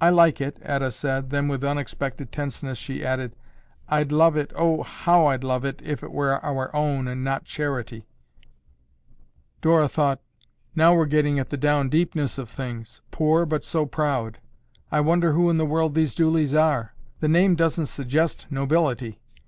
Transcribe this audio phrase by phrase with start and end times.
[0.00, 3.36] "I like it," Etta said, then with unexpected tenseness she added,
[3.88, 7.44] "I'd love it, oh, how I'd love it, if it were our own and not
[7.44, 8.08] charity."
[9.62, 10.20] Dora thought,
[10.74, 13.02] "Now we're getting at the down deepness of things.
[13.12, 14.40] Poor, but so proud!
[14.90, 16.92] I wonder who in the world these Dooleys are.
[17.20, 19.20] The name doesn't suggest nobility."